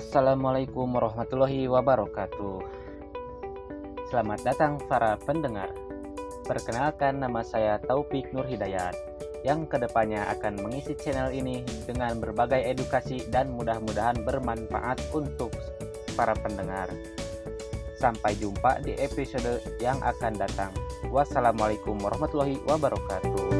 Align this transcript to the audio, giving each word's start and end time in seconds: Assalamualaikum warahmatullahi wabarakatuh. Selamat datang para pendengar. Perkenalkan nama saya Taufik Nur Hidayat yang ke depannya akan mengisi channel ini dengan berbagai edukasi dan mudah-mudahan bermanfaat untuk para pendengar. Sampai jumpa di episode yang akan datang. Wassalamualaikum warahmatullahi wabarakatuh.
Assalamualaikum 0.00 0.96
warahmatullahi 0.96 1.68
wabarakatuh. 1.68 2.64
Selamat 4.08 4.40
datang 4.40 4.80
para 4.88 5.20
pendengar. 5.20 5.76
Perkenalkan 6.48 7.20
nama 7.20 7.44
saya 7.44 7.76
Taufik 7.84 8.32
Nur 8.32 8.48
Hidayat 8.48 8.96
yang 9.44 9.68
ke 9.68 9.76
depannya 9.76 10.24
akan 10.32 10.64
mengisi 10.64 10.96
channel 10.96 11.28
ini 11.36 11.68
dengan 11.84 12.16
berbagai 12.16 12.64
edukasi 12.64 13.28
dan 13.28 13.52
mudah-mudahan 13.52 14.24
bermanfaat 14.24 15.04
untuk 15.12 15.52
para 16.16 16.32
pendengar. 16.32 16.88
Sampai 18.00 18.40
jumpa 18.40 18.80
di 18.80 18.96
episode 18.96 19.60
yang 19.84 20.00
akan 20.00 20.32
datang. 20.32 20.72
Wassalamualaikum 21.12 22.00
warahmatullahi 22.00 22.56
wabarakatuh. 22.64 23.59